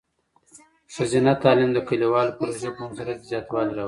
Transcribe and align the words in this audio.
ښځینه 0.93 1.31
تعلیم 1.43 1.69
د 1.73 1.79
کلیوالو 1.89 2.35
پروژو 2.37 2.71
په 2.75 2.81
مؤثریت 2.85 3.19
کې 3.21 3.27
زیاتوالی 3.31 3.67
راولي. 3.71 3.79